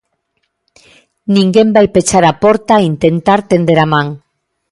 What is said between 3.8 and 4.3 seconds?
a man.